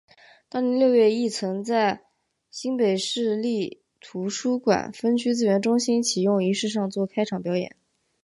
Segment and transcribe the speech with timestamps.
[0.49, 2.01] 当年六月亦曾在
[2.49, 7.75] 新北市立图书馆分区资源中心启用仪式上做开场表演。